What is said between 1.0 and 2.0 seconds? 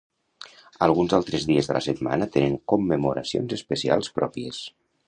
altres dies de la